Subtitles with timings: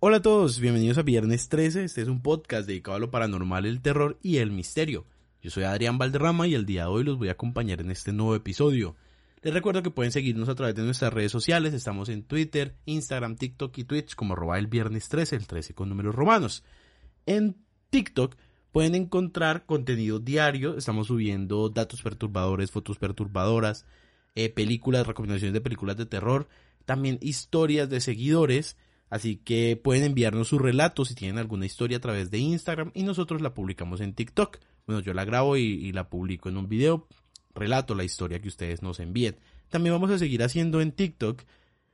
[0.00, 1.82] Hola a todos, bienvenidos a Viernes 13.
[1.82, 5.06] Este es un podcast dedicado a lo paranormal, el terror y el misterio.
[5.42, 8.12] Yo soy Adrián Valderrama y el día de hoy los voy a acompañar en este
[8.12, 8.94] nuevo episodio.
[9.42, 11.74] Les recuerdo que pueden seguirnos a través de nuestras redes sociales.
[11.74, 15.88] Estamos en Twitter, Instagram, TikTok y Twitch como arroba el viernes 13, el 13 con
[15.88, 16.62] números romanos.
[17.26, 17.56] En
[17.90, 18.36] TikTok
[18.70, 20.78] pueden encontrar contenido diario.
[20.78, 23.84] Estamos subiendo datos perturbadores, fotos perturbadoras,
[24.36, 26.46] eh, películas, recomendaciones de películas de terror,
[26.84, 28.76] también historias de seguidores
[29.10, 33.02] Así que pueden enviarnos sus relatos si tienen alguna historia a través de Instagram y
[33.02, 34.58] nosotros la publicamos en TikTok.
[34.86, 37.06] Bueno, yo la grabo y, la publico en un video,
[37.54, 39.36] relato la historia que ustedes nos envíen.
[39.68, 41.42] También vamos a seguir haciendo en TikTok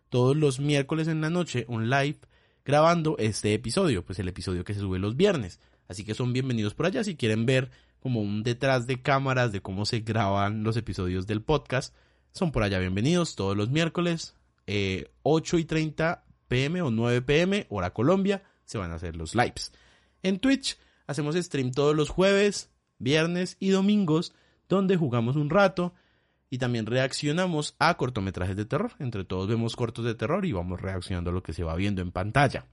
[0.09, 2.19] todos los miércoles en la noche un live
[2.65, 5.61] grabando este episodio, pues el episodio que se sube los viernes.
[5.89, 7.70] Así que son bienvenidos por allá si quieren ver
[8.01, 11.95] como un detrás de cámaras de cómo se graban los episodios del podcast.
[12.33, 14.35] Son por allá bienvenidos todos los miércoles,
[14.67, 19.34] eh, 8 y 30 pm o 9 pm, hora Colombia, se van a hacer los
[19.34, 19.73] lives.
[20.23, 24.34] En Twitch hacemos stream todos los jueves, viernes y domingos,
[24.69, 25.95] donde jugamos un rato
[26.51, 28.92] y también reaccionamos a cortometrajes de terror.
[28.98, 32.01] Entre todos vemos cortos de terror y vamos reaccionando a lo que se va viendo
[32.01, 32.67] en pantalla.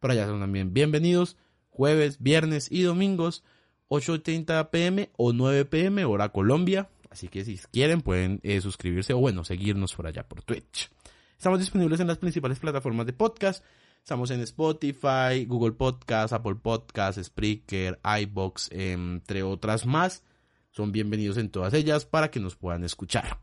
[0.00, 1.36] Por allá son también bienvenidos
[1.76, 3.44] jueves, viernes y domingos,
[3.90, 6.88] 8.30 pm o 9 pm, hora Colombia.
[7.10, 10.90] Así que si quieren pueden eh, suscribirse o bueno, seguirnos por allá por Twitch.
[11.36, 13.62] Estamos disponibles en las principales plataformas de podcast.
[13.98, 20.24] Estamos en Spotify, Google Podcast, Apple Podcast, Spreaker, iBox, entre otras más.
[20.70, 23.38] Son bienvenidos en todas ellas para que nos puedan escuchar.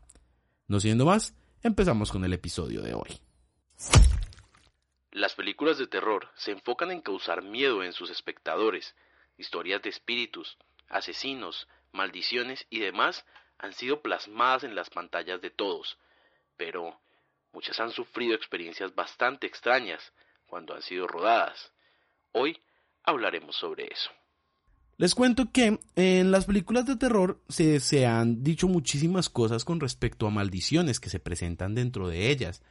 [0.66, 3.20] No siendo más, empezamos con el episodio de hoy.
[5.12, 8.96] Las películas de terror se enfocan en causar miedo en sus espectadores.
[9.38, 13.24] Historias de espíritus, asesinos, maldiciones y demás
[13.56, 15.96] han sido plasmadas en las pantallas de todos.
[16.56, 17.00] Pero,
[17.54, 20.12] Muchas han sufrido experiencias bastante extrañas
[20.46, 21.72] cuando han sido rodadas.
[22.32, 22.58] Hoy
[23.04, 24.10] hablaremos sobre eso.
[24.96, 29.80] Les cuento que en las películas de terror se, se, han dicho muchísimas cosas con
[29.80, 32.62] respecto a maldiciones que se presentan dentro de ellas.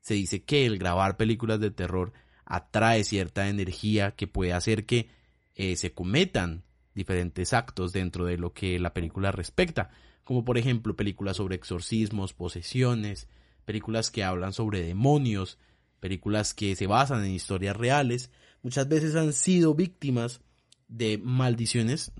[0.00, 2.12] Se dice que el grabar películas de terror
[2.44, 5.08] atrae cierta energía que puede hacer que
[5.54, 6.64] eh, se cometan
[6.94, 9.90] diferentes actos dentro de lo que la película respecta,
[10.24, 13.28] como por ejemplo películas sobre exorcismos, posesiones,
[13.64, 15.58] películas que hablan sobre demonios,
[16.00, 18.30] películas que se basan en historias reales,
[18.62, 20.40] muchas veces han sido víctimas
[20.88, 22.12] de maldiciones,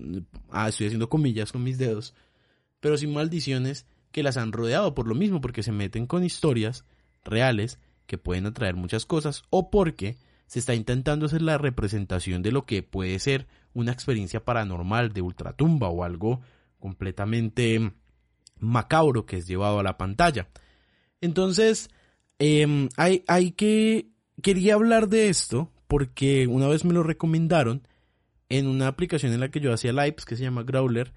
[0.49, 2.15] ah, estoy haciendo comillas con mis dedos,
[2.79, 6.85] pero sin maldiciones que las han rodeado por lo mismo, porque se meten con historias
[7.23, 10.17] reales que pueden atraer muchas cosas o porque
[10.47, 15.21] se está intentando hacer la representación de lo que puede ser una experiencia paranormal de
[15.21, 16.41] ultratumba o algo
[16.79, 17.93] completamente
[18.59, 20.49] macabro que es llevado a la pantalla.
[21.23, 21.89] Entonces,
[22.37, 24.09] em, hay, hay que...
[24.41, 27.87] Quería hablar de esto porque una vez me lo recomendaron
[28.49, 31.13] en una aplicación en la que yo hacía lives que se llama Growler.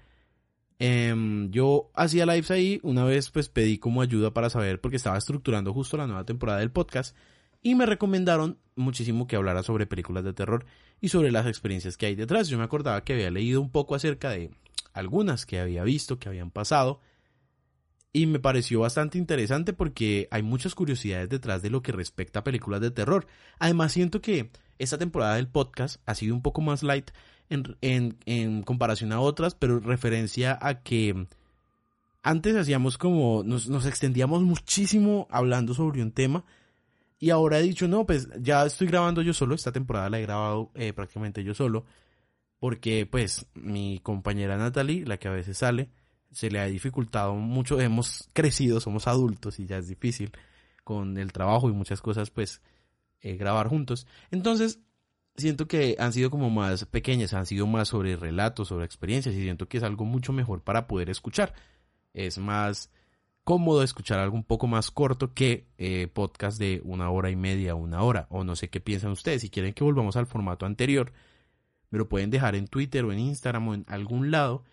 [0.79, 5.17] Em, yo hacía lives ahí, una vez pues pedí como ayuda para saber porque estaba
[5.17, 7.13] estructurando justo la nueva temporada del podcast
[7.61, 10.65] y me recomendaron muchísimo que hablara sobre películas de terror
[11.01, 12.47] y sobre las experiencias que hay detrás.
[12.47, 14.51] Yo me acordaba que había leído un poco acerca de
[14.93, 17.01] algunas que había visto, que habían pasado
[18.13, 22.43] y me pareció bastante interesante porque hay muchas curiosidades detrás de lo que respecta a
[22.43, 23.27] películas de terror.
[23.59, 27.11] Además siento que esta temporada del podcast ha sido un poco más light
[27.49, 31.27] en, comparación a otras, pero referencia a que
[32.23, 36.43] antes hacíamos como, nos, nos extendíamos muchísimo hablando sobre un tema
[37.19, 40.23] y ahora he dicho, no, pues ya estoy grabando yo solo, esta temporada la he
[40.23, 41.85] grabado eh, prácticamente yo solo,
[42.59, 45.89] porque pues mi compañera Natalie, la que a veces sale,
[46.31, 50.31] se le ha dificultado mucho, hemos crecido, somos adultos y ya es difícil
[50.83, 52.61] con el trabajo y muchas cosas, pues,
[53.21, 54.07] eh, grabar juntos.
[54.31, 54.79] Entonces,
[55.35, 59.41] siento que han sido como más pequeñas, han sido más sobre relatos, sobre experiencias y
[59.41, 61.53] siento que es algo mucho mejor para poder escuchar.
[62.13, 62.91] Es más
[63.43, 67.75] cómodo escuchar algo un poco más corto que eh, podcast de una hora y media,
[67.75, 69.41] una hora, o no sé qué piensan ustedes.
[69.41, 71.13] Si quieren que volvamos al formato anterior,
[71.89, 74.65] me lo pueden dejar en Twitter o en Instagram o en algún lado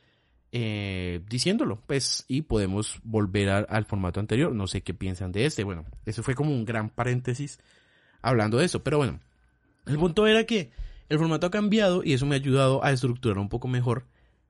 [0.56, 4.54] eh, diciéndolo, pues, y podemos volver al formato anterior.
[4.54, 5.64] No sé qué piensan de este.
[5.64, 7.58] Bueno, eso fue como un gran paréntesis
[8.22, 8.84] hablando de eso.
[8.84, 9.18] Pero bueno,
[9.86, 10.70] el punto era que
[11.08, 14.04] el formato ha cambiado y eso me ha ayudado a estructurar un poco mejor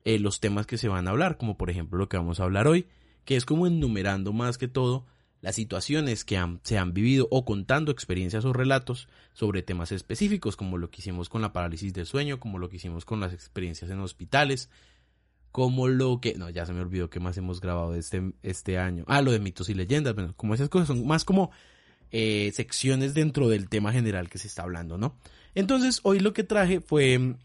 [0.05, 2.45] eh, los temas que se van a hablar, como por ejemplo lo que vamos a
[2.45, 2.87] hablar hoy,
[3.25, 5.07] que es como enumerando más que todo
[5.41, 10.77] las situaciones que se han vivido o contando experiencias o relatos sobre temas específicos, como
[10.77, 13.91] lo que hicimos con la parálisis del sueño, como lo que hicimos con las experiencias
[13.91, 14.69] en hospitales,
[15.55, 16.35] como lo que...
[16.35, 19.05] No, ya se me olvidó que más hemos grabado este, este año.
[19.07, 21.53] Ah, lo de mitos y leyendas, bueno, como esas cosas son más como
[22.11, 25.17] eh, secciones dentro del tema general que se está hablando, ¿no?
[25.55, 27.37] Entonces, hoy lo que traje fue eh,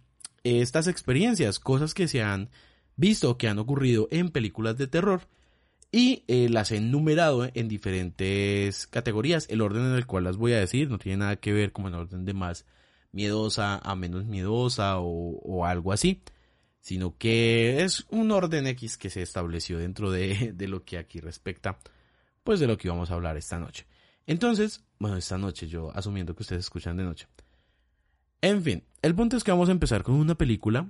[0.43, 2.49] estas experiencias, cosas que se han
[2.95, 5.27] visto, que han ocurrido en películas de terror
[5.91, 9.45] y eh, las he enumerado en diferentes categorías.
[9.51, 11.89] El orden en el cual las voy a decir no tiene nada que ver como
[11.89, 12.65] en orden de más
[13.11, 16.23] miedosa a menos miedosa o, algo así,
[16.81, 21.19] sino que es un orden X que se estableció dentro de, de lo que aquí
[21.19, 21.79] respecta,
[22.43, 23.85] pues de lo que vamos a hablar esta noche.
[24.25, 27.27] Entonces, bueno, esta noche yo asumiendo que ustedes escuchan de noche.
[28.41, 30.87] En fin, el punto es que vamos a empezar con una película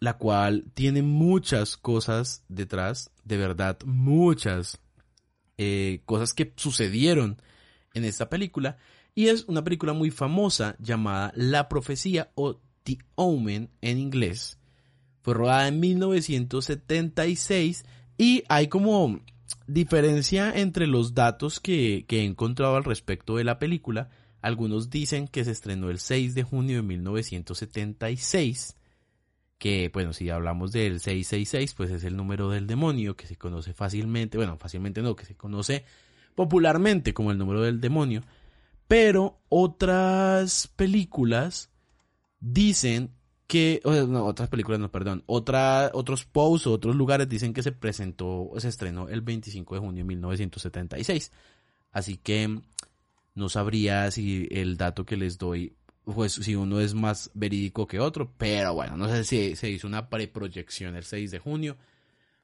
[0.00, 4.80] la cual tiene muchas cosas detrás, de verdad, muchas
[5.58, 7.40] eh, cosas que sucedieron
[7.92, 8.78] en esta película.
[9.14, 14.58] Y es una película muy famosa llamada La Profecía o The Omen en inglés.
[15.22, 17.84] Fue rodada en 1976
[18.16, 19.20] y hay como
[19.66, 24.08] diferencia entre los datos que, que, he encontrado al respecto de la película.
[24.40, 28.76] Algunos dicen que se estrenó el 6 de junio de 1976
[29.60, 33.74] que bueno, si hablamos del 666, pues es el número del demonio que se conoce
[33.74, 35.84] fácilmente, bueno, fácilmente no, que se conoce
[36.34, 38.22] popularmente como el número del demonio,
[38.88, 41.70] pero otras películas
[42.40, 43.10] dicen
[43.50, 48.68] que, otras películas no, perdón, otra, otros posts otros lugares dicen que se presentó, se
[48.68, 51.32] estrenó el 25 de junio de 1976.
[51.90, 52.60] Así que
[53.34, 55.74] no sabría si el dato que les doy
[56.04, 59.88] pues si uno es más verídico que otro, pero bueno, no sé si se hizo
[59.88, 61.76] una preproyección el 6 de junio,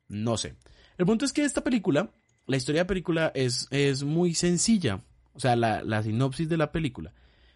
[0.09, 0.57] no sé.
[0.99, 2.11] El punto es que esta película,
[2.47, 5.03] la historia de la película es, es muy sencilla,
[5.35, 7.13] o sea, la, la sinopsis de la película.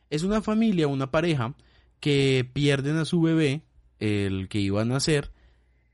[0.09, 1.55] Es una familia, una pareja,
[2.01, 3.63] que pierden a su bebé,
[3.99, 5.31] el que iba a nacer,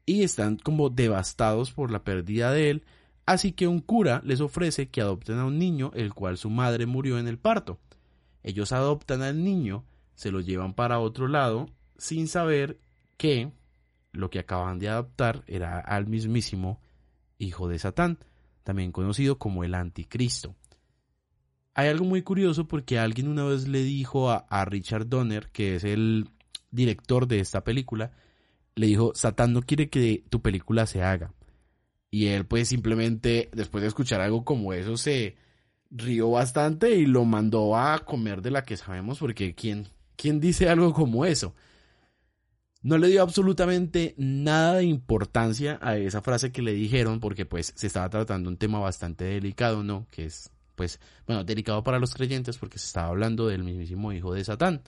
[0.06, 2.84] y están como devastados por la pérdida de él,
[3.26, 6.86] así que un cura les ofrece que adopten a un niño, el cual su madre
[6.86, 7.80] murió en el parto.
[8.42, 11.68] Ellos adoptan al niño, se lo llevan para otro lado
[11.98, 12.78] sin saber
[13.16, 13.50] que
[14.12, 16.80] lo que acaban de adoptar era al mismísimo
[17.38, 18.18] hijo de Satán,
[18.62, 20.54] también conocido como el anticristo.
[21.78, 25.84] Hay algo muy curioso porque alguien una vez le dijo a, Richard Donner, que es
[25.84, 26.30] el
[26.70, 28.12] director de esta película,
[28.74, 31.34] le dijo, Satán no quiere que tu película se haga.
[32.10, 35.36] Y él pues simplemente, después de escuchar algo como eso, se
[35.90, 40.68] rió bastante y lo mandó a comer de la que sabemos porque quién, ¿Quién dice
[40.70, 41.54] algo como eso?
[42.82, 47.72] No le dio absolutamente nada de importancia a esa frase que le dijeron porque pues
[47.76, 50.06] se estaba tratando un tema bastante delicado, ¿no?
[50.10, 54.32] Que es pues bueno, delicado para los creyentes porque se estaba hablando del mismísimo hijo
[54.32, 54.82] de Satán.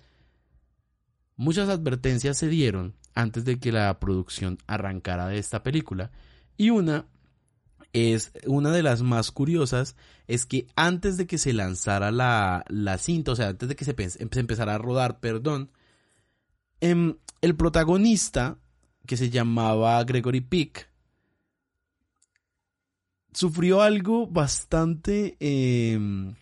[1.37, 6.12] Muchas advertencias se dieron antes de que la producción arrancara de esta película
[6.56, 7.06] y una
[7.93, 12.99] es una de las más curiosas es que antes de que se lanzara la, la
[12.99, 15.71] cinta, o sea, antes de que se, empezara a rodar, perdón,
[16.80, 18.59] em, el protagonista,
[19.07, 20.88] que se llamaba Gregory Peck,
[23.32, 26.35] sufrió algo bastante, em,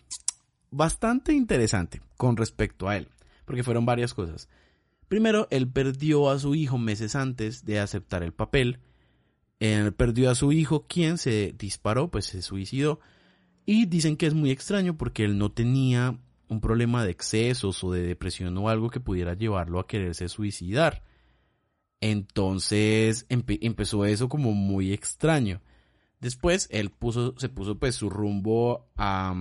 [0.71, 3.09] bastante interesante con respecto a él,
[3.45, 4.49] porque fueron varias cosas.
[5.07, 8.79] Primero, él perdió a su hijo meses antes de aceptar el papel,
[9.59, 12.99] él perdió a su hijo, quien se disparó, pues se suicidó.
[13.65, 16.17] Y dicen que es muy extraño porque él no tenía
[16.47, 21.03] un problema de excesos o de depresión o algo que pudiera llevarlo a quererse suicidar.
[21.99, 25.61] Entonces empezó eso como muy extraño.
[26.19, 29.35] Después él puso, se puso pues su rumbo a,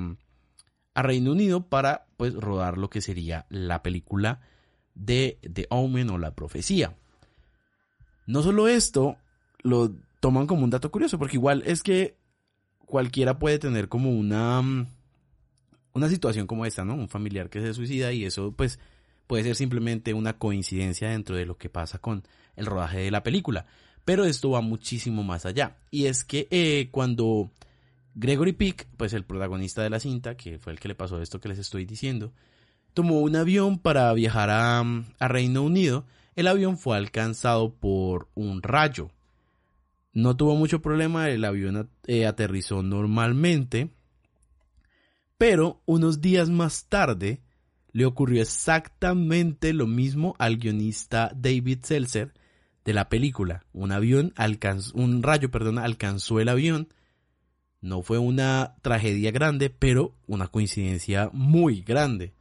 [0.94, 4.40] a Reino Unido para pues rodar lo que sería la película
[4.94, 6.96] de The Omen o la profecía.
[8.26, 9.16] No solo esto,
[9.62, 12.16] lo toman como un dato curioso, porque igual es que
[12.78, 14.62] cualquiera puede tener como una,
[15.92, 16.94] una situación como esta, ¿no?
[16.94, 18.78] Un familiar que se suicida y eso pues
[19.26, 23.22] puede ser simplemente una coincidencia dentro de lo que pasa con el rodaje de la
[23.22, 23.66] película.
[24.06, 25.76] Pero esto va muchísimo más allá.
[25.90, 27.50] Y es que eh, cuando
[28.14, 31.40] Gregory Peck, pues el protagonista de la cinta, que fue el que le pasó esto
[31.40, 32.32] que les estoy diciendo,
[32.94, 34.84] tomó un avión para viajar a,
[35.18, 39.10] Reino Unido, el avión fue alcanzado por un rayo
[40.12, 43.90] No tuvo mucho problema, el avión eh, aterrizó normalmente,
[45.36, 47.40] pero unos días más tarde
[47.90, 52.32] le ocurrió exactamente lo mismo al guionista David Seltzer
[52.86, 53.66] de la película.
[53.72, 56.88] Un avión alcanzó, un rayo, perdón, alcanzó el avión.
[57.80, 62.32] No fue una tragedia grande, pero una coincidencia muy grande.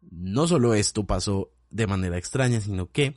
[0.00, 3.16] No solo esto pasó de manera extraña, sino que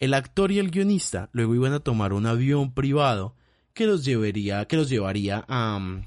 [0.00, 3.36] el actor y el guionista luego iban a tomar un avión privado
[3.72, 6.02] que los llevaría, que los llevaría a,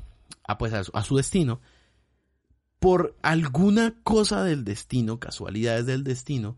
[0.60, 1.62] pues a su destino.
[2.80, 6.58] Por alguna cosa del destino, casualidades del destino,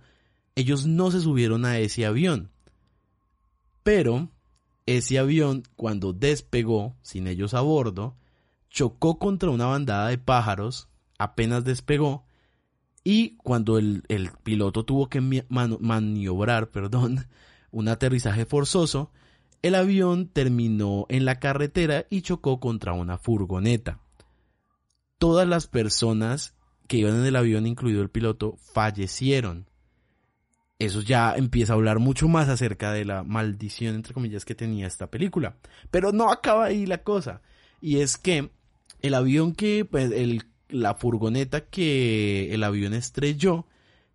[0.56, 2.50] ellos no se subieron a ese avión.
[3.84, 4.30] Pero
[4.86, 8.16] ese avión, cuando despegó, sin ellos a bordo,
[8.70, 12.26] chocó contra una bandada de pájaros, apenas despegó,
[13.04, 14.04] y cuando el,
[14.44, 17.28] piloto tuvo que maniobrar, perdón,
[17.72, 19.12] un aterrizaje forzoso,
[19.62, 24.00] el avión terminó en la carretera y chocó contra una furgoneta.
[25.18, 26.56] Todas las personas
[26.88, 29.70] que iban en el avión, incluido el piloto, fallecieron.
[30.86, 34.88] Eso ya empieza a hablar mucho más acerca de la maldición, entre comillas, que tenía
[34.88, 35.56] esta película.
[35.92, 37.42] Pero no acaba ahí la cosa.
[37.82, 38.50] Y es que
[39.02, 43.66] el avión que, pues, el la furgoneta que el avión estrelló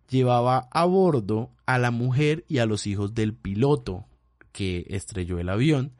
[0.09, 4.05] llevaba a bordo a la mujer y a los hijos del piloto
[4.51, 5.93] que estrelló el avión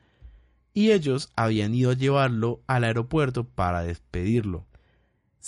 [0.73, 4.65] y ellos habían ido a llevarlo al aeropuerto para despedirlo.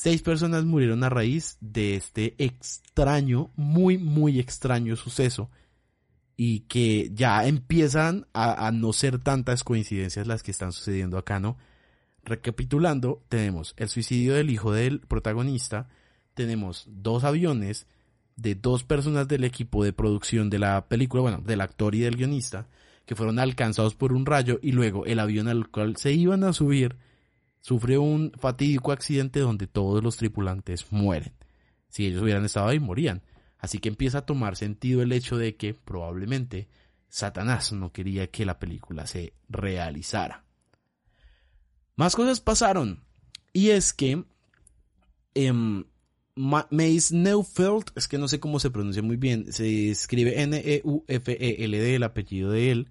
[0.01, 5.50] Seis personas murieron a raíz de este extraño, muy, muy extraño suceso
[6.38, 11.58] y que ya empiezan a, no ser tantas coincidencias las que están sucediendo acá, ¿no?
[12.24, 15.89] Recapitulando, tenemos el suicidio del hijo del protagonista,
[16.34, 17.86] tenemos dos aviones
[18.38, 22.15] de dos personas del equipo de producción de la película, bueno, del actor y del
[22.15, 22.68] guionista,
[23.06, 26.53] que fueron alcanzados por un rayo y luego el avión al cual se iban a
[26.53, 26.96] subir
[27.62, 31.34] sufrió un fatídico accidente donde todos los tripulantes mueren.
[31.89, 33.22] Si ellos hubieran estado ahí, morían.
[33.58, 36.68] Así que empieza a tomar sentido el hecho de que probablemente
[37.10, 40.46] Satanás no quería que la película se realizara.
[41.96, 43.04] Más cosas pasaron.
[43.51, 44.24] Y es que
[45.36, 45.84] eh,
[46.36, 52.04] Mace Neufeld, es que no sé cómo se pronuncia muy bien, se escribe N-E-U-F-E-L-D, el
[52.04, 52.88] apellido de él.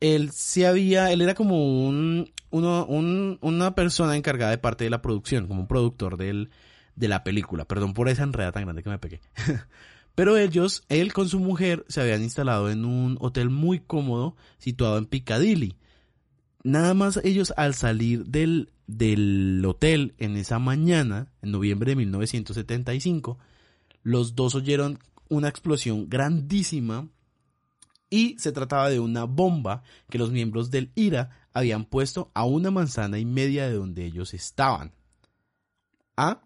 [0.00, 5.46] Él se había, él era como un, una persona encargada de parte de la producción,
[5.46, 6.50] como un productor del,
[6.96, 7.64] de la película.
[7.64, 9.20] Perdón por esa enreda tan grande que me pegué.
[10.14, 14.98] Pero ellos, él con su mujer, se habían instalado en un hotel muy cómodo situado
[14.98, 15.76] en Piccadilly
[16.64, 23.38] nada más ellos al salir del, del hotel en esa mañana, en noviembre de 1975,
[24.02, 24.98] los dos oyeron
[25.28, 27.08] una explosión grandísima
[28.14, 32.70] y se trataba de una bomba que los miembros del IRA habían puesto a una
[32.70, 34.92] manzana y media de donde ellos estaban.
[36.16, 36.44] Ah,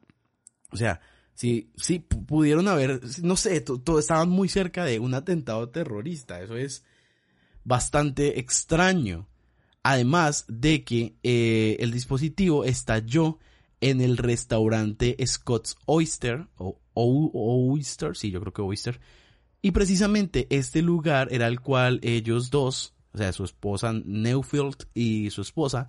[0.70, 1.02] o sea,
[1.34, 1.70] sí,
[2.26, 6.84] pudieron haber, no sé, todo estaban muy cerca de un atentado terrorista, eso es
[7.64, 9.28] bastante extraño.
[9.82, 13.38] Además de que eh, el dispositivo estalló
[13.82, 19.00] en el restaurante Scott's Oyster, o, Oyster, sí, yo creo que Oyster.
[19.60, 25.30] Y precisamente este lugar era el cual ellos dos, o sea, su esposa Neufield y
[25.30, 25.88] su esposa,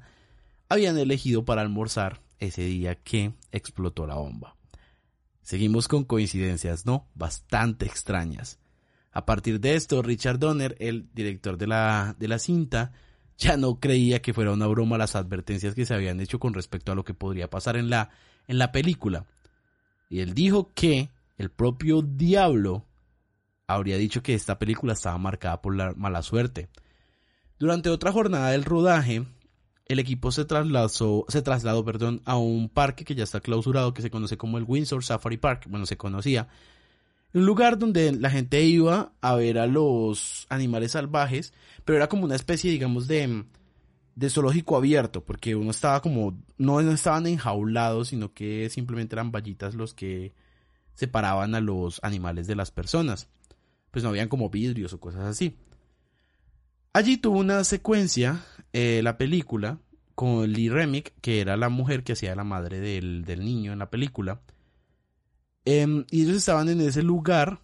[0.70, 4.56] habían elegido para almorzar ese día que explotó la bomba.
[5.42, 7.08] Seguimos con coincidencias, ¿no?
[7.16, 8.60] Bastante extrañas.
[9.12, 12.92] A partir de esto, Richard Donner, el director de la, de la cinta,
[13.38, 16.92] ya no creía que fuera una broma las advertencias que se habían hecho con respecto
[16.92, 18.10] a lo que podría pasar en la,
[18.48, 19.26] en la película.
[20.10, 22.86] Y él dijo que el propio diablo
[23.76, 26.70] habría dicho que esta película estaba marcada por la mala suerte.
[27.60, 29.26] Durante otra jornada del rodaje,
[29.86, 34.02] el equipo se trasladó, se trasladó perdón, a un parque que ya está clausurado, que
[34.02, 35.68] se conoce como el Windsor Safari Park.
[35.70, 36.48] Bueno, se conocía.
[37.34, 41.54] Un lugar donde la gente iba a ver a los animales salvajes
[41.90, 43.46] pero era como una especie, digamos, de,
[44.14, 49.32] de zoológico abierto, porque uno estaba como, no, no estaban enjaulados, sino que simplemente eran
[49.32, 50.36] vallitas los que
[50.94, 53.28] separaban a los animales de las personas.
[53.92, 55.56] Pues no habían como vidrios o cosas así.
[56.94, 58.44] Allí tuvo una secuencia,
[58.74, 59.80] eh, la película,
[60.16, 63.80] con Lee Remick, que era la mujer que hacía la madre del, del niño en
[63.80, 64.42] la película.
[65.66, 67.60] Em, y ellos estaban en ese lugar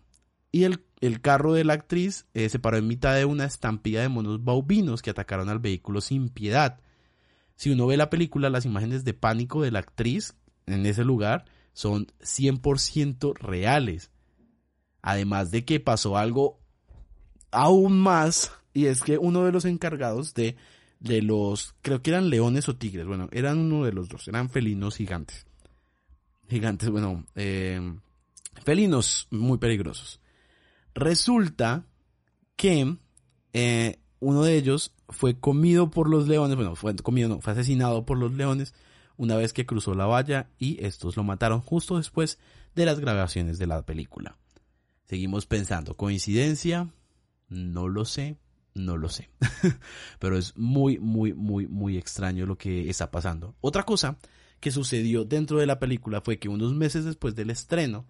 [0.51, 4.01] y el el carro de la actriz eh, se paró en mitad de una estampida
[4.01, 6.79] de monos baubinos que atacaron al vehículo sin piedad.
[7.55, 11.46] Si uno ve la película, las imágenes de pánico de la actriz en ese lugar
[11.74, 14.10] son 100% reales.
[15.06, 16.60] Además de que pasó algo
[17.52, 20.58] aún más Y es que uno de los encargados de,
[21.00, 24.50] de los, creo que eran leones o tigres, bueno, eran uno de los dos, eran
[24.50, 25.46] felinos gigantes.
[26.50, 27.80] Gigantes, bueno, eh,
[28.66, 30.20] felinos muy peligrosos.
[30.96, 31.86] Resulta
[32.58, 32.98] que
[33.54, 38.06] eh, uno de ellos fue comido por los leones, bueno, fue comido, no, fue asesinado
[38.06, 38.74] por los leones
[39.18, 42.40] una vez que cruzó la valla y estos lo mataron justo después
[42.74, 44.36] de las grabaciones de la película.
[45.06, 46.90] Seguimos pensando, ¿coincidencia?
[47.48, 48.38] No lo sé,
[48.74, 49.30] no lo sé.
[50.20, 53.56] Pero es muy, muy, muy, muy extraño lo que está pasando.
[53.62, 54.18] Otra cosa
[54.60, 58.08] que sucedió dentro de la película fue que unos meses después del estreno,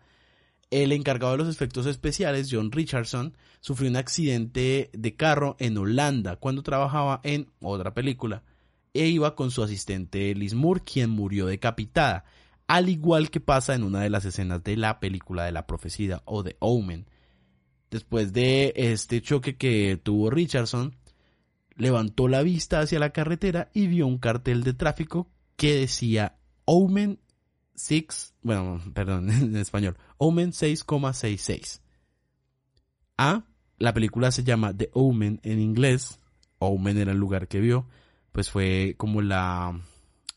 [0.71, 6.37] el encargado de los efectos especiales, John Richardson, sufrió un accidente de carro en Holanda
[6.37, 8.43] cuando trabajaba en otra película
[8.93, 12.23] e iba con su asistente Liz Moore, quien murió decapitada,
[12.67, 16.21] al igual que pasa en una de las escenas de la película de la profecía
[16.25, 17.07] o de Omen.
[17.91, 20.95] Después de este choque que tuvo Richardson,
[21.75, 27.19] levantó la vista hacia la carretera y vio un cartel de tráfico que decía Omen
[27.75, 31.81] 6, bueno, perdón, en español, Omen 6,66.
[33.17, 33.45] A,
[33.77, 36.19] la película se llama The Omen en inglés,
[36.57, 37.87] Omen era el lugar que vio,
[38.31, 39.79] pues fue como la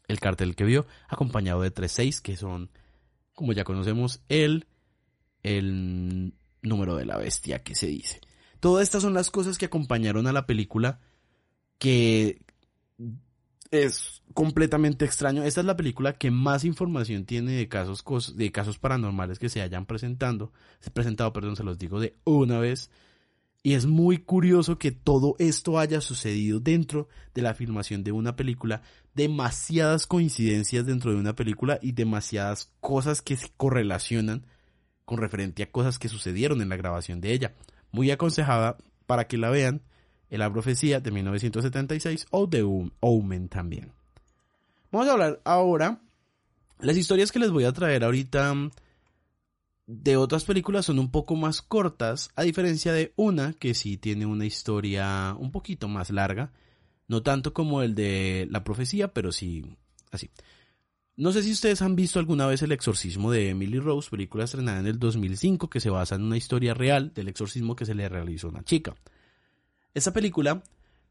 [0.08, 2.70] el cartel que vio, acompañado de 36, que son,
[3.34, 4.66] como ya conocemos, el,
[5.42, 8.20] el número de la bestia que se dice.
[8.60, 11.00] Todas estas son las cosas que acompañaron a la película
[11.78, 12.42] que
[13.70, 15.44] es completamente extraño.
[15.44, 19.62] Esta es la película que más información tiene de casos, de casos paranormales que se
[19.62, 22.90] hayan presentando, se presentado, perdón, se los digo de una vez.
[23.62, 28.36] Y es muy curioso que todo esto haya sucedido dentro de la filmación de una
[28.36, 28.82] película,
[29.14, 34.46] demasiadas coincidencias dentro de una película y demasiadas cosas que se correlacionan
[35.04, 37.54] con referente a cosas que sucedieron en la grabación de ella.
[37.90, 39.82] Muy aconsejada para que la vean
[40.30, 43.92] en la profecía de 1976 o de Omen también.
[44.92, 46.00] Vamos a hablar ahora.
[46.80, 48.54] Las historias que les voy a traer ahorita
[49.88, 54.26] de otras películas son un poco más cortas, a diferencia de una que sí tiene
[54.26, 56.52] una historia un poquito más larga,
[57.06, 59.64] no tanto como el de la profecía, pero sí
[60.10, 60.30] así.
[61.16, 64.78] No sé si ustedes han visto alguna vez El exorcismo de Emily Rose, película estrenada
[64.78, 68.10] en el 2005 que se basa en una historia real del exorcismo que se le
[68.10, 68.94] realizó a una chica.
[69.94, 70.62] Esta película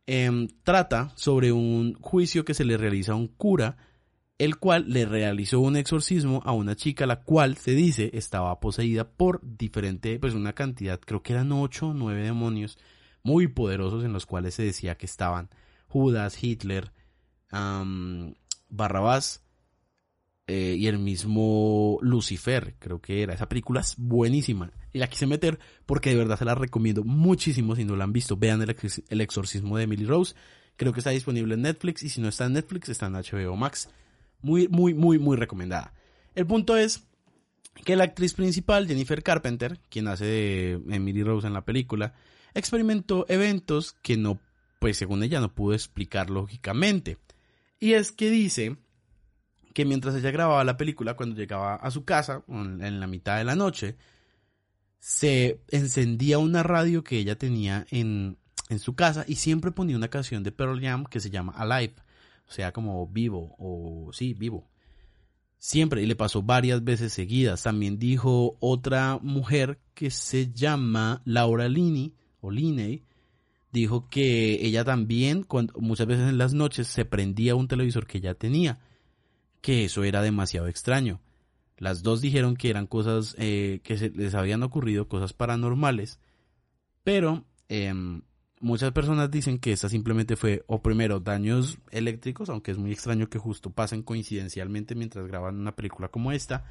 [0.06, 3.76] em, trata sobre un juicio que se le realiza a un cura
[4.38, 9.10] el cual le realizó un exorcismo a una chica la cual se dice estaba poseída
[9.10, 12.78] por diferente, pues una cantidad, creo que eran ocho o nueve demonios
[13.24, 15.50] muy poderosos en los cuales se decía que estaban
[15.88, 16.92] Judas, Hitler,
[18.70, 19.44] Barrabás
[20.48, 23.34] eh, y el mismo Lucifer, creo que era.
[23.34, 27.76] Esa película es buenísima y la quise meter porque de verdad se la recomiendo muchísimo
[27.76, 28.38] si no la han visto.
[28.38, 28.76] Vean el,
[29.10, 30.36] el exorcismo de Emily Rose.
[30.76, 33.56] Creo que está disponible en Netflix y si no está en Netflix está en HBO
[33.56, 33.90] Max.
[34.42, 35.94] Muy, muy, muy, muy recomendada.
[36.36, 37.04] El punto es
[37.84, 42.14] que la actriz principal, Jennifer Carpenter, quien hace de Emily Rose en la película,
[42.54, 44.40] experimentó eventos que no,
[44.80, 47.18] pues según ella no pudo explicar lógicamente.
[47.80, 48.78] Y es que dice
[49.74, 53.44] que mientras ella grababa la película, cuando llegaba a su casa, en la mitad de
[53.44, 53.96] la noche,
[55.00, 58.38] se encendía una radio que ella tenía en,
[58.70, 61.94] en su casa y siempre ponía una canción de Pearl Jam que se llama Alive
[62.52, 64.70] sea, como vivo, o sí, vivo.
[65.60, 67.64] Siempre, y le pasó varias veces seguidas.
[67.64, 73.04] También dijo otra mujer que se llama Laura Lini, o Liney,
[73.72, 78.20] dijo que ella también, cuando, muchas veces en las noches, se prendía un televisor que
[78.20, 78.80] ella tenía,
[79.62, 81.20] que eso era demasiado extraño.
[81.78, 86.20] Las dos dijeron que eran cosas eh, que se les habían ocurrido, cosas paranormales,
[87.04, 87.94] pero eh,
[88.60, 93.30] muchas personas dicen que esta simplemente fue, o primero, daños eléctricos, aunque es muy extraño
[93.30, 96.66] que justo pasen coincidencialmente mientras graban una película como esta,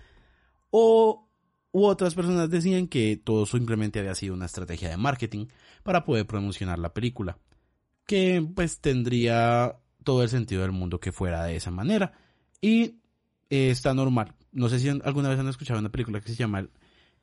[0.71, 1.29] o
[1.73, 5.47] u otras personas decían que todo simplemente había sido una estrategia de marketing
[5.83, 7.39] para poder promocionar la película,
[8.07, 12.13] que pues tendría todo el sentido del mundo que fuera de esa manera,
[12.61, 13.01] y
[13.51, 14.35] eh, está normal.
[14.53, 16.67] No sé si alguna vez han escuchado una película que se llama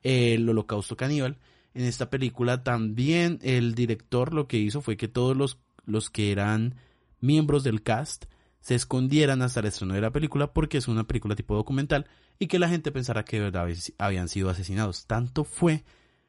[0.02, 1.38] El Holocausto Caníbal,
[1.74, 6.30] en esta película también el director lo que hizo fue que todos los, los que
[6.30, 6.76] eran
[7.20, 8.26] miembros del cast
[8.60, 12.06] se escondieran hasta el estreno de la película porque es una película tipo documental
[12.38, 15.06] y que la gente pensara que de verdad habían sido asesinados.
[15.06, 15.84] Tanto fue,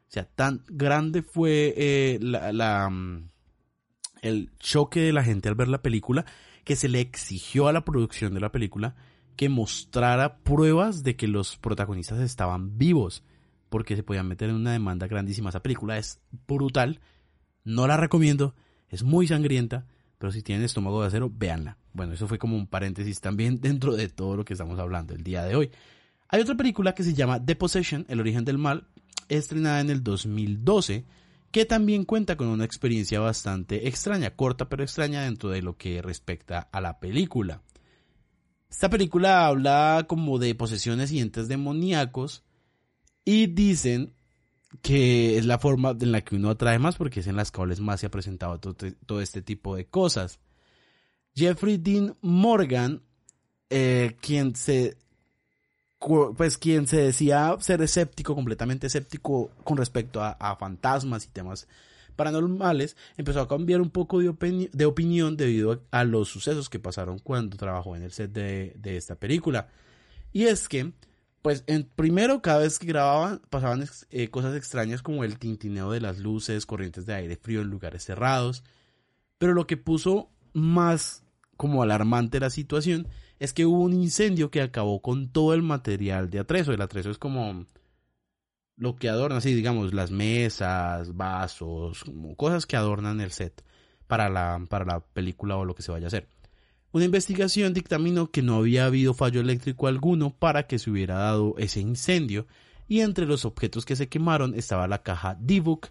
[0.08, 3.30] o sea, tan grande fue eh, la, mm,
[4.22, 6.26] el choque de la gente al ver la película
[6.64, 8.96] que se le exigió a la producción de la película
[9.36, 13.22] que mostrara pruebas de que los protagonistas estaban vivos
[13.68, 15.50] porque se podían meter en una demanda grandísima.
[15.50, 17.00] Esa película es brutal,
[17.64, 18.54] no la recomiendo
[18.88, 19.86] Es muy sangrienta,
[20.18, 21.76] pero si tienen estómago de acero, véanla.
[21.92, 25.22] Bueno, eso fue como un paréntesis también dentro de todo lo que estamos hablando el
[25.22, 25.70] día de hoy.
[26.28, 28.88] Hay otra película que se llama The Possession, El origen del mal,
[29.28, 31.04] estrenada en el 2012,
[31.50, 36.02] que también cuenta con una experiencia bastante extraña, corta pero extraña dentro de lo que
[36.02, 37.62] respecta a la película.
[38.68, 42.44] Esta película habla como de posesiones y entes demoníacos
[43.26, 44.14] y dicen
[44.80, 47.80] que es la forma en la que uno atrae más porque es en las cuales
[47.80, 50.38] más se ha presentado todo, este tipo de cosas.
[51.34, 53.02] Jeffrey Dean Morgan,
[53.68, 54.96] eh, quien se
[56.36, 61.66] pues quien se decía ser escéptico, completamente escéptico con respecto a, fantasmas y temas
[62.14, 64.28] paranormales, empezó a cambiar un poco de,
[64.86, 69.16] opinión debido a, los sucesos que pasaron cuando trabajó en el set de, de esta
[69.16, 69.68] película.
[70.32, 70.92] Y es que
[71.46, 76.00] pues en, primero cada vez que grababan pasaban eh, cosas extrañas como el tintineo de
[76.00, 78.64] las luces, corrientes de aire frío en lugares cerrados.
[79.38, 81.22] Pero lo que puso más
[81.56, 83.06] como alarmante la situación
[83.38, 86.72] es que hubo un incendio que acabó con todo el material de atrezo.
[86.72, 87.64] El atrezo es como
[88.74, 92.02] lo que adorna, así digamos, las mesas, vasos,
[92.36, 93.64] cosas que adornan el set
[94.08, 96.26] para la, para la película o lo que se vaya a hacer.
[96.96, 101.54] Una investigación dictaminó que no había habido fallo eléctrico alguno para que se hubiera dado
[101.58, 102.46] ese incendio
[102.88, 105.90] y entre los objetos que se quemaron estaba la caja D-Book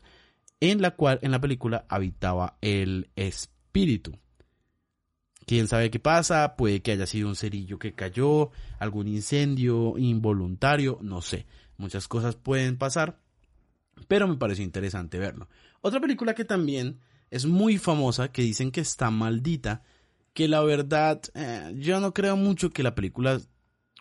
[0.60, 4.18] en la cual en la película habitaba el espíritu.
[5.46, 10.98] Quién sabe qué pasa, puede que haya sido un cerillo que cayó, algún incendio involuntario,
[11.04, 11.46] no sé.
[11.78, 13.20] Muchas cosas pueden pasar,
[14.08, 15.50] pero me pareció interesante verlo.
[15.82, 19.84] Otra película que también es muy famosa, que dicen que está maldita,
[20.36, 23.40] que la verdad, eh, yo no creo mucho que la película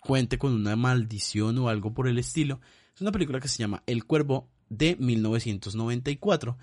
[0.02, 2.60] cuente con una maldición o algo por el estilo.
[2.92, 6.58] Es una película que se llama El Cuervo de 1994,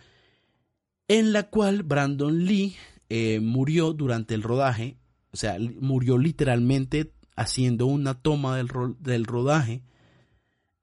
[1.07, 2.75] en la cual Brandon Lee
[3.07, 4.97] eh, murió durante el rodaje,
[5.31, 8.67] o sea, murió literalmente haciendo una toma del,
[8.99, 9.83] del rodaje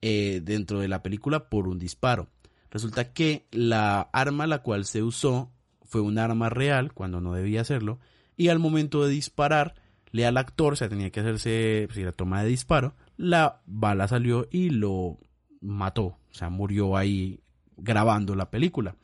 [0.01, 2.31] eh, dentro de la película por un disparo.
[2.71, 5.53] Resulta que la arma la cual se usó
[5.85, 7.99] fue un arma real cuando no debía hacerlo
[8.39, 9.75] y al momento de disparar,
[10.13, 14.07] le al actor, o sea, tenía que hacerse pues, la toma de disparo, la bala
[14.09, 15.19] salió y lo
[15.61, 17.41] mató, o sea, murió ahí
[17.77, 18.97] grabando la película.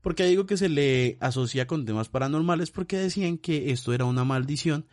[0.00, 4.24] Porque digo que se le asocia con temas paranormales porque decían que esto era una
[4.24, 4.86] maldición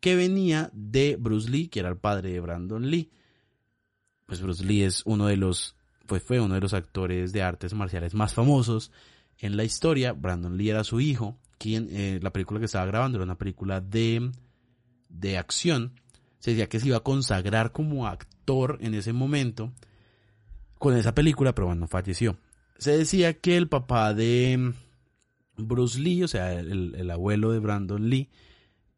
[0.00, 3.10] que venía de Bruce Lee, que era el padre de Brandon Lee.
[4.24, 7.74] Pues Bruce Lee es uno de los, pues fue uno de los actores de artes
[7.74, 8.92] marciales más famosos
[9.38, 10.12] en la historia.
[10.12, 14.30] Brandon Lee era su hijo eh, la película que estaba grabando era una película de,
[15.08, 15.92] de acción.
[16.38, 19.72] Se decía que se iba a consagrar como actor en ese momento
[20.78, 22.38] con esa película, pero bueno, falleció.
[22.78, 24.72] Se decía que el papá de
[25.58, 28.30] Bruce Lee, o sea, el, abuelo de Brandon Lee,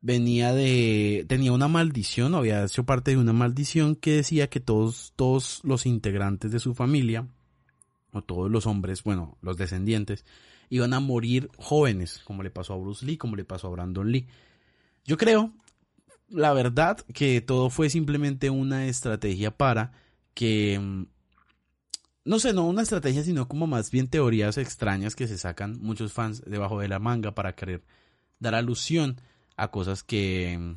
[0.00, 5.12] venía de tenía una maldición, había hecho parte de una maldición que decía que todos
[5.16, 7.26] todos los integrantes de su familia
[8.12, 10.24] o todos los hombres, bueno, los descendientes
[10.72, 14.10] iban a morir jóvenes, como le pasó a Bruce Lee, como le pasó a Brandon
[14.10, 14.26] Lee.
[15.04, 15.52] Yo creo,
[16.30, 19.92] la verdad, que todo fue simplemente una estrategia para
[20.32, 21.04] que, mm,
[22.24, 26.14] no sé, no una estrategia, sino como más bien teorías extrañas que se sacan muchos
[26.14, 27.82] fans debajo de la manga para querer
[28.38, 29.20] dar alusión
[29.58, 30.76] a cosas que, mm,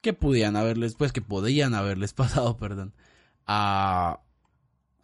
[0.00, 2.92] que pudieran haberles, pues que podían haberles pasado, perdón,
[3.46, 4.23] a,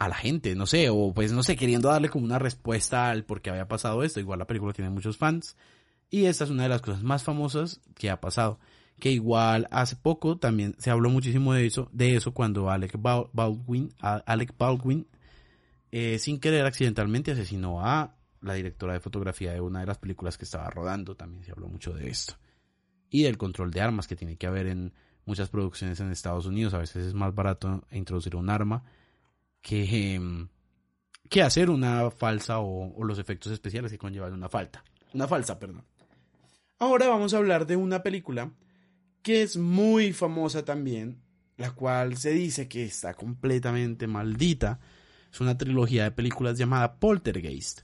[0.01, 3.25] a la gente, no sé, o pues no sé, queriendo darle como una respuesta al
[3.25, 4.19] por qué había pasado esto.
[4.19, 5.59] Igual la película tiene muchos fans.
[6.09, 8.59] Y esta es una de las cosas más famosas que ha pasado.
[8.99, 13.93] Que igual hace poco también se habló muchísimo de eso, de eso cuando Alec Baldwin,
[14.01, 15.07] Alec Baldwin
[15.93, 20.39] eh, sin querer accidentalmente asesinó a la directora de fotografía de una de las películas
[20.39, 21.15] que estaba rodando.
[21.15, 22.39] También se habló mucho de esto.
[23.11, 24.95] Y del control de armas que tiene que haber en
[25.27, 26.73] muchas producciones en Estados Unidos.
[26.73, 28.83] A veces es más barato introducir un arma
[29.63, 30.49] que, em,
[31.29, 34.85] que hacer una falsa o, los efectos especiales que conllevan una falta.
[35.15, 35.85] Una falsa, perdón.
[36.79, 38.51] Ahora vamos a hablar de una película
[39.23, 41.21] que es muy famosa también,
[41.57, 44.81] la cual se dice que está completamente maldita.
[45.31, 47.83] Es una trilogía de películas llamada Poltergeist.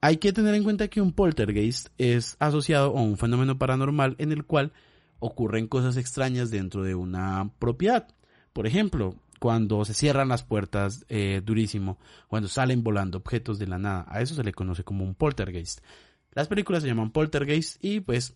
[0.00, 4.32] Hay que tener en cuenta que un poltergeist es asociado a un fenómeno paranormal en
[4.32, 4.72] el cual
[5.20, 8.08] ocurren cosas extrañas dentro de una propiedad.
[8.52, 13.76] Por ejemplo, cuando se cierran las puertas eh, durísimo, cuando salen volando objetos de la
[13.76, 14.06] nada.
[14.08, 15.80] A eso se le conoce como un poltergeist.
[16.30, 18.34] Las películas se llaman poltergeist y pues,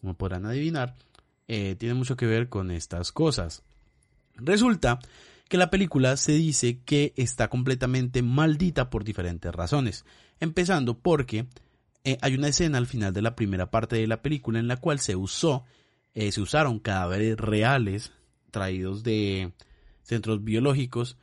[0.00, 0.96] como podrán adivinar,
[1.48, 3.62] eh, tiene mucho que ver con estas cosas.
[4.36, 5.00] Resulta
[5.50, 10.06] que la película se dice que está completamente maldita por diferentes razones.
[10.40, 11.46] Empezando porque
[12.04, 14.78] eh, hay una escena al final de la primera parte de la película en la
[14.78, 15.66] cual se usó,
[16.14, 18.12] se usaron cadáveres reales
[18.50, 19.52] traídos de
[20.08, 21.16] centros biológicos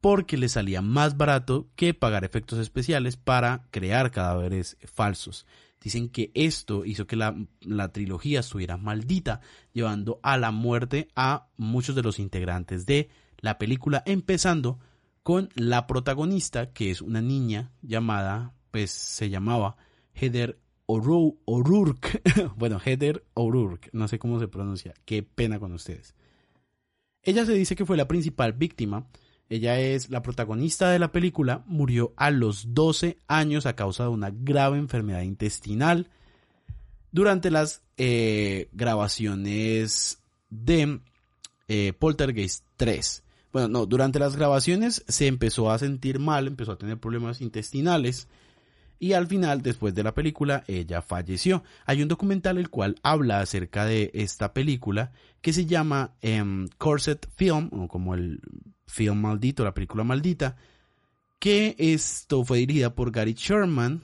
[0.00, 5.46] porque le salía más barato que pagar efectos especiales para crear cadáveres falsos.
[5.80, 9.40] Dicen que esto hizo que la, la, trilogía estuviera maldita,
[9.72, 14.78] llevando a la muerte a muchos de los integrantes de la película, empezando
[15.24, 19.76] con la protagonista, que es una niña llamada, pues se llamaba
[20.14, 22.22] Heather O'Rourke.
[22.56, 26.14] bueno, Heather O'Rourke, no sé cómo se pronuncia, qué pena con ustedes.
[27.22, 29.06] Ella se dice que fue la principal víctima.
[29.48, 31.62] Ella es la protagonista de la película.
[31.66, 36.08] Murió a los 12 años a causa de una grave enfermedad intestinal.
[37.10, 41.00] Durante las eh, grabaciones de
[41.68, 43.22] eh, Poltergeist 3.
[43.52, 48.28] Bueno, no, durante las grabaciones se empezó a sentir mal, empezó a tener problemas intestinales
[49.02, 51.64] y al final, después de la película, ella falleció.
[51.86, 55.10] Hay un documental el cual habla acerca de esta película
[55.40, 58.40] que se llama em, Corset Film, o como el
[58.86, 60.54] film maldito, la película maldita,
[61.40, 64.02] que esto fue dirigida por Gary Sherman.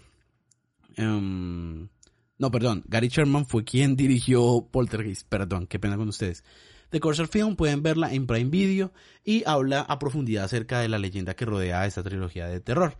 [0.96, 1.88] Em,
[2.36, 6.42] no, perdón, Gary Sherman fue quien dirigió Poltergeist, perdón, qué pena con ustedes.
[6.90, 8.92] The Corsair Film pueden verla en Prime Video
[9.24, 12.98] y habla a profundidad acerca de la leyenda que rodea a esta trilogía de terror.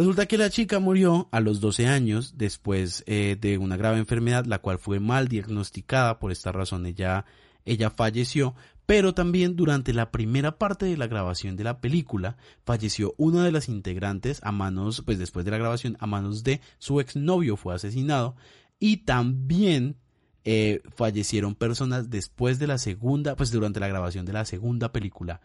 [0.00, 4.46] Resulta que la chica murió a los 12 años después eh, de una grave enfermedad,
[4.46, 7.26] la cual fue mal diagnosticada, por esta razón ella,
[7.66, 8.54] ella falleció,
[8.86, 13.52] pero también durante la primera parte de la grabación de la película falleció una de
[13.52, 17.74] las integrantes a manos, pues después de la grabación, a manos de su exnovio fue
[17.74, 18.36] asesinado.
[18.78, 19.96] Y también
[20.44, 25.42] eh, fallecieron personas después de la segunda, pues durante la grabación de la segunda película.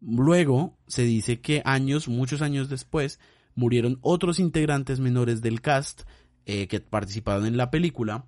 [0.00, 3.20] Luego se dice que años, muchos años después,
[3.60, 6.02] murieron otros integrantes menores del cast
[6.46, 8.24] eh, que participaron en la película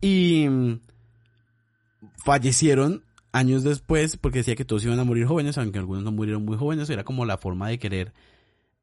[0.00, 0.80] y mm,
[2.24, 6.44] fallecieron años después porque decía que todos iban a morir jóvenes, aunque algunos no murieron
[6.44, 8.12] muy jóvenes, era como la forma de querer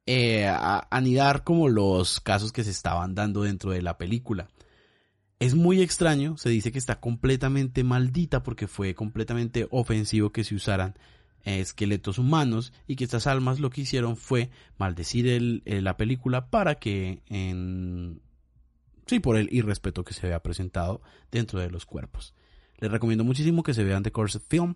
[0.06, 0.48] eh,
[0.92, 4.50] anidar como los casos que se estaban dando dentro de la película.
[5.40, 10.56] Es muy extraño, se dice que está completamente maldita porque fue completamente ofensivo que se
[10.56, 10.96] usaran
[11.46, 16.76] esqueletos humanos y que estas almas lo que hicieron fue maldecir el, la película para
[16.76, 18.22] que en...
[19.06, 22.34] Sí, por el irrespeto que se había presentado dentro de los cuerpos.
[22.80, 24.76] Les recomiendo muchísimo que se vean The Corset Film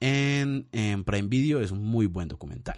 [0.00, 2.76] en, en Prime Video, es un muy buen documental.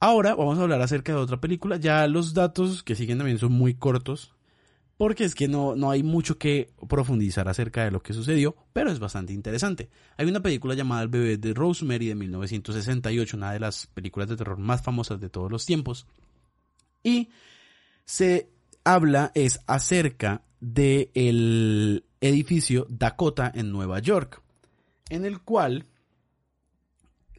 [0.00, 1.76] Ahora vamos a hablar acerca de otra película.
[1.76, 4.34] Ya los datos que siguen también son muy cortos
[5.00, 8.92] porque es que no, no hay mucho que profundizar acerca de lo que sucedió, pero
[8.92, 9.88] es bastante interesante.
[10.18, 14.36] Hay una película llamada El bebé de Rosemary de 1968, una de las películas de
[14.36, 16.06] terror más famosas de todos los tiempos,
[17.02, 17.30] y
[18.04, 18.50] se
[18.84, 24.42] habla es acerca del el edificio Dakota en Nueva York,
[25.08, 25.86] en el cual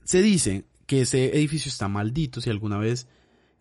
[0.04, 3.08] se dice que ese edificio está maldito, si alguna vez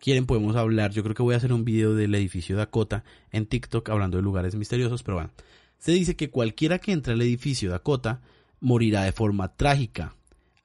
[0.01, 0.91] quieren podemos hablar.
[0.91, 4.23] Yo creo que voy a hacer un video del edificio Dakota en TikTok hablando de
[4.23, 5.31] lugares misteriosos, pero bueno.
[5.77, 8.21] Se dice que cualquiera que entre al edificio Dakota
[8.59, 10.15] morirá de forma trágica.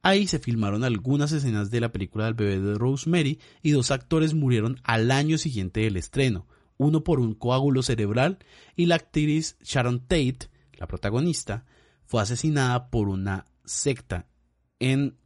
[0.03, 4.35] Ahí se filmaron algunas escenas de la película del bebé de Rosemary y dos actores
[4.35, 6.46] murieron al año siguiente del estreno,
[6.79, 8.38] uno por un coágulo cerebral
[8.77, 11.64] y la actriz Sharon Tate, la protagonista,
[12.05, 14.27] fue asesinada por una secta
[14.79, 15.16] en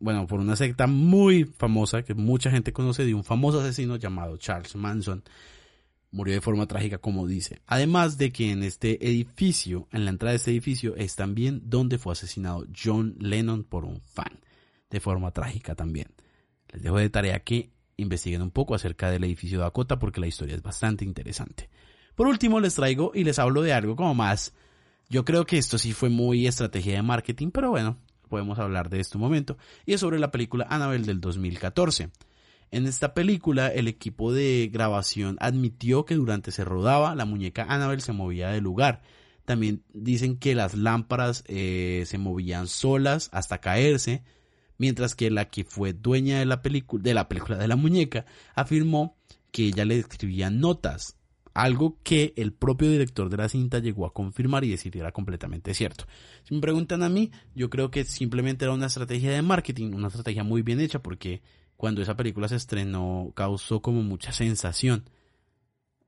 [0.00, 4.38] bueno, por una secta muy famosa que mucha gente conoce de un famoso asesino llamado
[4.38, 5.22] Charles Manson.
[6.10, 7.60] Murió de forma trágica, como dice.
[7.66, 11.98] Además de que en este edificio, en la entrada de este edificio, es también donde
[11.98, 14.40] fue asesinado John Lennon por un fan.
[14.88, 16.08] De forma trágica también.
[16.72, 20.56] Les dejo de tarea que investiguen un poco acerca del edificio Dakota porque la historia
[20.56, 21.68] es bastante interesante.
[22.16, 24.52] Por último, les traigo y les hablo de algo como más.
[25.08, 27.98] Yo creo que esto sí fue muy estrategia de marketing, pero bueno,
[28.30, 32.10] podemos hablar de esto un momento, y es sobre la película Annabelle del 2014.
[32.70, 38.00] En esta película, el equipo de grabación admitió que durante se rodaba, la muñeca Annabelle
[38.00, 39.02] se movía de lugar.
[39.44, 44.22] También dicen que las lámparas eh, se movían solas hasta caerse,
[44.78, 48.24] mientras que la que fue dueña de la película, de la película de la muñeca,
[48.54, 49.16] afirmó
[49.50, 51.19] que ella le escribía notas
[51.62, 55.74] algo que el propio director de la cinta llegó a confirmar y decir era completamente
[55.74, 56.06] cierto.
[56.44, 60.08] Si me preguntan a mí, yo creo que simplemente era una estrategia de marketing, una
[60.08, 61.42] estrategia muy bien hecha porque
[61.76, 65.04] cuando esa película se estrenó causó como mucha sensación.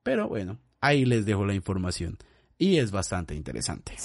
[0.01, 2.17] Pero bueno, ahí les dejo la información
[2.57, 3.95] y es bastante interesante.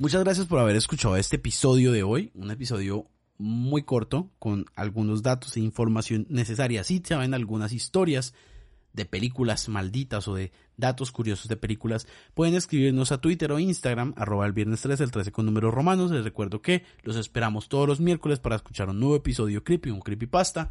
[0.00, 5.22] Muchas gracias por haber escuchado este episodio de hoy, un episodio muy corto con algunos
[5.22, 6.82] datos e información necesaria.
[6.82, 8.34] Sí saben algunas historias
[8.92, 14.14] de películas malditas o de datos curiosos de películas, pueden escribirnos a Twitter o Instagram,
[14.16, 16.10] arroba el viernes 13, el 13 con números romanos.
[16.10, 20.00] Les recuerdo que los esperamos todos los miércoles para escuchar un nuevo episodio creepy, un
[20.00, 20.70] creepypasta,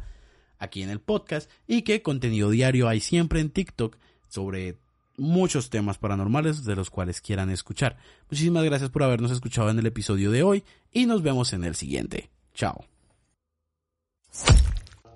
[0.58, 3.96] aquí en el podcast, y que contenido diario hay siempre en TikTok
[4.28, 4.78] sobre
[5.18, 7.96] muchos temas paranormales de los cuales quieran escuchar.
[8.30, 11.74] Muchísimas gracias por habernos escuchado en el episodio de hoy y nos vemos en el
[11.74, 12.30] siguiente.
[12.54, 12.84] Chao.